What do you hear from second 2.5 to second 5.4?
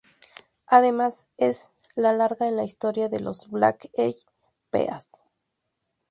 la historia de los Black Eyed Peas.